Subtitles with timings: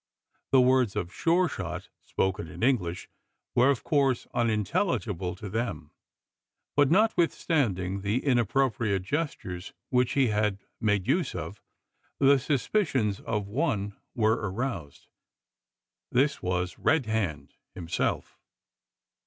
[0.51, 3.07] The words of Sure shot, spoken in English,
[3.53, 5.91] were of course unintelligible to them;
[6.75, 11.61] but, notwithstanding the inappropriate gestures which he had made use of,
[12.17, 15.05] the suspicions of one were aroused.
[16.11, 18.39] This was Red Hand himself.